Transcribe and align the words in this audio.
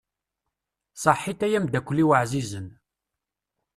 Saḥit 1.01 1.41
ay 1.45 1.57
amdakkel-iw 1.57 2.09
ɛzizen. 2.21 2.67